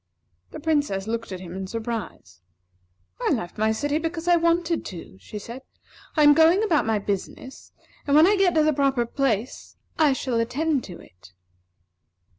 [0.49, 2.41] The Princess looked at him in surprise.
[3.19, 5.61] "I left my city because I wanted to," she said.
[6.17, 7.71] "I am going about my business,
[8.07, 11.33] and when I get to the proper place, I shall attend to it."